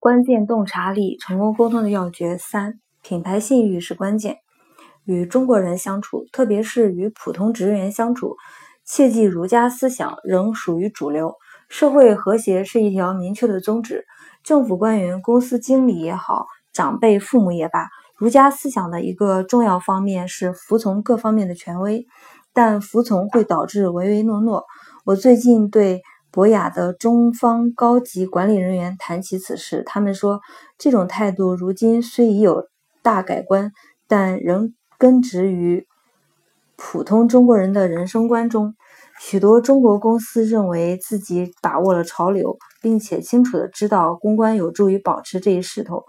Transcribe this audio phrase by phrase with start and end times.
[0.00, 4.38] 关键洞察力，成功沟通的要诀三：品牌信誉是关键。
[5.04, 8.36] 与中国人相处，特别是与普通职员相处，
[8.86, 11.34] 切记儒家思想仍属于主流。
[11.68, 14.06] 社会和谐是一条明确的宗旨。
[14.42, 22.06] 政府官员、公司经理也好，长辈、父母也罢，儒家思想的一个重要方面是服从各方面的权威，
[22.54, 24.64] 但服从会导致唯唯诺诺。
[25.04, 26.00] 我最近对。
[26.30, 30.40] 博雅的中方高级管理人员谈起此事，他们说，
[30.78, 32.68] 这种态度如今虽已有
[33.02, 33.72] 大改观，
[34.06, 35.86] 但仍根植于
[36.76, 38.74] 普通中国人的人生观中。
[39.18, 46.04] 许多中国公司认为自己把握了潮流，并且清楚的知道公关有助于保持这一势头。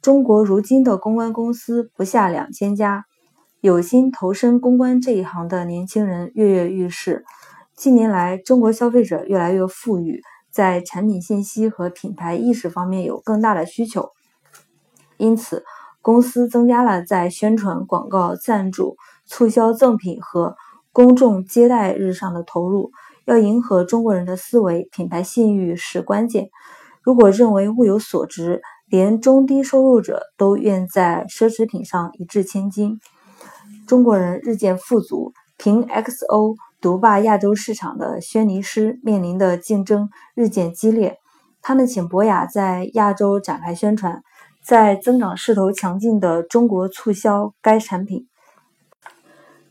[0.00, 3.06] 中国如今的公关公司不下两千家，
[3.60, 7.24] 有心投身公关这一行的年轻人跃跃欲试。
[7.76, 14.10] 近年来，中国消费者越来越富裕，在产品信息和品牌意识方面有更大的需求，
[15.16, 15.64] 因此
[16.00, 20.54] 公司增加了在宣传、广告、赞助、促销赠品和
[20.92, 22.92] 公众接待日上的投入。
[23.24, 26.50] 要迎合中国人的思维，品牌信誉是关键。
[27.02, 33.00] 如果认为物有所值，连中低收入者都愿在奢侈品上一掷千金。
[33.86, 36.54] 中国人日渐富足，凭 XO。
[36.84, 41.16] 独霸亚洲市场的轩尼诗面临的竞争日渐激烈，
[41.62, 44.22] 他们请博雅在亚洲展开宣传，
[44.62, 48.28] 在增长势头强劲的中国促销该产品。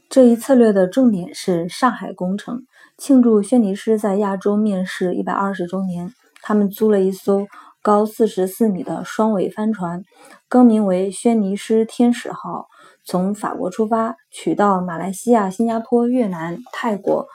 [0.10, 2.64] 这一策略的重点是上海工程，
[2.98, 7.46] 庆祝轩尼诗在亚洲面世一百二十周年，他们租了一艘
[7.84, 10.02] 高四十四米的双桅帆船，
[10.50, 12.70] 更名为轩尼诗天使号。
[13.06, 17.28] 从法国出发，取到马来西亚、新加坡、越南、泰国，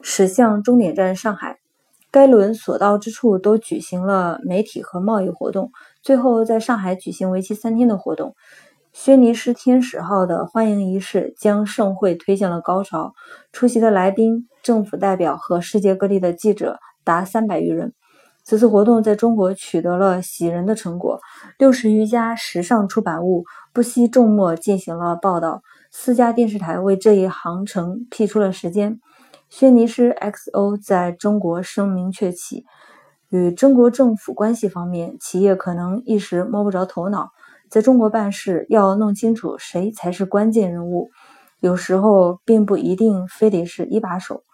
[0.00, 1.58] 驶向终点站上海。
[2.10, 5.70] 该轮所到之处都举行了媒体和贸易活动，
[6.02, 8.34] 最后在上海举行为期三天的活动。
[8.92, 13.12] 轩尼诗天使号的欢迎仪式将盛会推向了高潮，
[13.52, 17.92] 出席的来宾、政府代表和世界各地的记者达三百余人。
[18.46, 21.18] 此次活动在中国取得了喜人的成果，
[21.58, 29.00] 六十余家时尚出版物不惜重墨进行了报道，四家电视台为这一航程辟出了时间。
[29.50, 32.64] 轩尼诗 XO 在中国声名鹊起，
[33.30, 37.30] 与中国政府关系方面，企业可能一时摸不着头脑，
[37.68, 41.10] 在中国办事要弄清楚谁才是关键人物，
[41.58, 44.44] 有时候并不一定非得是一把手。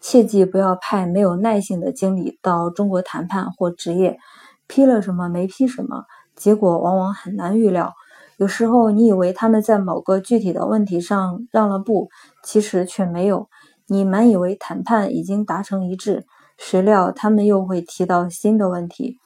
[0.00, 4.18] 切记不要派没有耐性的经理到中国谈判或职业，
[4.66, 6.04] 批了什么没批什么，
[6.36, 7.92] 结果往往很难预料。
[8.36, 12.08] 有时候你以为他们在某个具体的问题上让了步，
[12.44, 13.48] 其实却没有。
[13.88, 16.24] 你满以为谈判已经达成一致，
[16.56, 19.18] 谁料他们又会提到新的问题。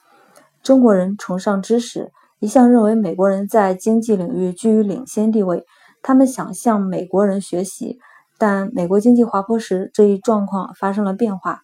[0.63, 5.65] 中国人崇尚知识，一向认为美国人在经济领域居于领先地位，
[6.01, 7.99] 他们想向美国人学习。
[8.45, 11.61] 但美国经济滑坡时，这一状况发生了变化。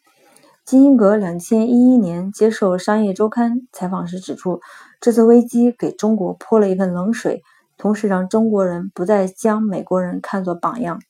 [0.63, 4.61] 基辛格两千一一年接受《商业周刊》采访时指出，
[5.01, 7.43] 这次危机给中国泼了一盆冷水，
[7.77, 11.01] 同时让中国人不再将美国人看作榜样。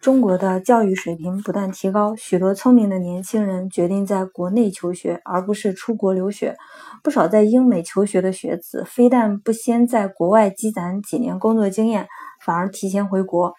[0.00, 6.54] 中国的教育水平不断提高，许多聪明的年轻人决定在国内求学，而不是出国留学。
[7.02, 12.06] 不少在英美求学的学子，非但不先在国外积攒几年工作经验，
[12.40, 13.54] 反而提前回国。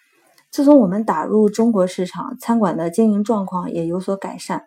[0.56, 4.64] 自从我们打入中国市场，餐馆的经营状况也有所改善。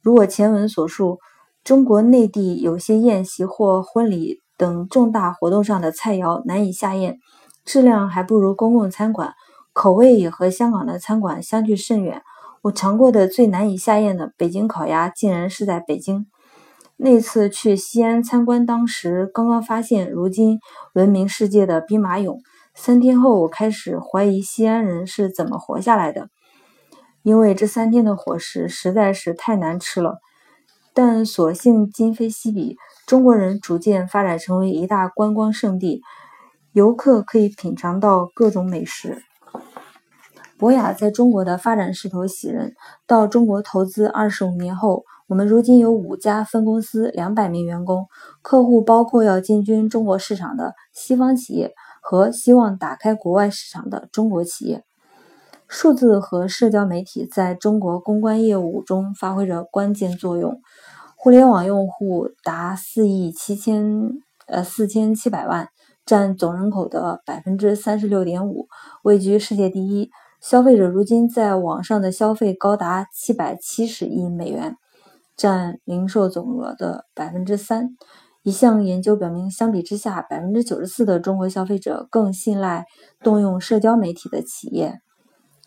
[0.00, 1.18] 如我前文所述，
[1.62, 7.18] 中国内地有些宴席或婚礼等重大活动上的菜肴难以下咽，
[7.66, 9.34] 质量还不如公共餐馆，
[9.74, 12.22] 口味也和香港的餐馆相距甚远。
[12.62, 16.24] 我尝过的最难以下咽的北京烤鸭，竟然是在北京。
[16.96, 20.60] 那次去西安参观，当时刚刚发现如今
[20.94, 22.38] 闻名世界的兵马俑。
[22.78, 26.28] 三天后，我开始怀疑西安人是怎么活下来的，
[27.22, 30.18] 因为这三天的伙食实在是太难吃了。
[30.92, 32.76] 但所幸今非昔比，
[33.06, 36.02] 中国人逐渐发展成为一大观光胜地，
[36.72, 39.22] 游客可以品尝到各种美食。
[40.58, 42.74] 博雅在中国的发展势头喜人。
[43.06, 48.06] 到中国投资二十五年后，我们如今有五家分公司，两百名员工，
[48.42, 51.74] 客户包括要进军中国市场的西方企业。
[52.08, 54.84] 和希望打开国外市场的中国企业，
[55.66, 60.60] 数字和社交媒体在中国公关业务中发挥着关键作用。
[61.16, 64.12] 互联网用户达四亿七千
[64.46, 65.68] 呃四千七百万，
[66.04, 68.68] 占总人口的百分之三十六点五，
[69.02, 70.08] 位居世界第一。
[70.40, 74.76] 消费者如今在网上的消费高达七百七十亿美元。
[75.36, 77.90] 占零售总额的百分之三。
[78.46, 82.86] 一项研究表明，相比之下，百分之九十四的中国消费者更信赖
[83.18, 85.00] 动用社交媒体的企业。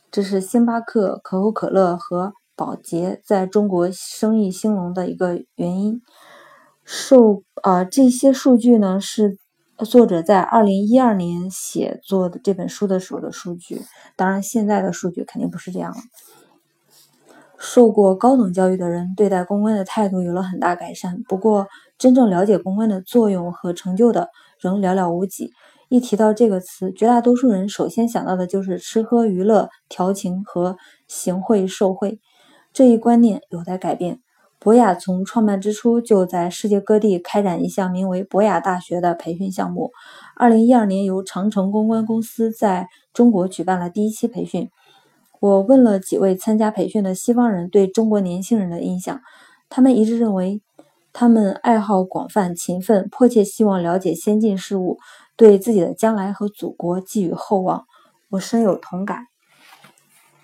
[0.09, 6.01] 这是星巴克、可口可乐和宝洁在中国生意兴隆的一个原因。
[6.85, 9.37] 受啊，这些数据呢是
[9.79, 13.81] 作者在二零一二年写作的这本书的时候的数据。
[14.15, 15.97] 当然，现在的数据肯定不是这样了。
[17.57, 21.67] 受过高等教育的人对待公关的态度有了很大改善，不过
[21.99, 24.29] 真正了解公关的作用和成就的
[24.59, 25.51] 仍寥寥无几。
[25.89, 32.19] 一提到这个词，绝大多数人首先想到的就是吃喝娱乐、调情和行贿受贿。
[32.71, 34.19] 这一观念有待改变。
[34.59, 39.91] 博雅从创办之初就在世界各地开展一项名为“博雅大学”的培训项目。
[40.35, 44.69] 二零一二年，由长城公关公司在中国举办了第一期培训。
[45.39, 49.21] 我问了几位参加培训的西方人对中国年轻人的印象，
[49.69, 50.61] 他们一致认为，
[51.19, 54.99] 他们爱好广泛、勤奋，迫切希望了解先进事物，
[55.35, 57.87] 对自己的将来和祖国寄予厚望。
[58.29, 59.25] 我深有同感。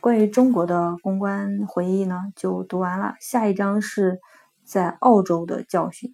[0.01, 3.13] 关于中国的公关回忆呢，就读完了。
[3.21, 4.19] 下一章是
[4.65, 6.13] 在澳洲的教训。